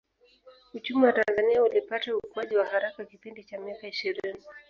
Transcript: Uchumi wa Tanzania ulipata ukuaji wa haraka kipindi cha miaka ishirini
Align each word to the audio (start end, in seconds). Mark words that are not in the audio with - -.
Uchumi 0.73 1.05
wa 1.05 1.13
Tanzania 1.13 1.63
ulipata 1.63 2.15
ukuaji 2.17 2.55
wa 2.55 2.65
haraka 2.65 3.05
kipindi 3.05 3.43
cha 3.43 3.59
miaka 3.59 3.87
ishirini 3.87 4.39